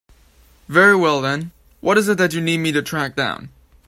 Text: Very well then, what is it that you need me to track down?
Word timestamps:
Very 0.67 0.95
well 0.95 1.21
then, 1.21 1.51
what 1.79 1.95
is 1.95 2.07
it 2.09 2.17
that 2.17 2.33
you 2.33 2.41
need 2.41 2.57
me 2.57 2.71
to 2.71 2.81
track 2.81 3.15
down? 3.15 3.49